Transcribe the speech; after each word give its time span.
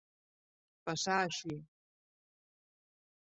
Passà 0.89 1.17
així. 1.25 1.53